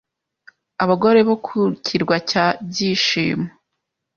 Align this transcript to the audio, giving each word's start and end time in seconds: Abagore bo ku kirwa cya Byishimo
Abagore 0.83 1.19
bo 1.27 1.35
ku 1.45 1.57
kirwa 1.85 2.15
cya 2.29 2.45
Byishimo 2.67 3.47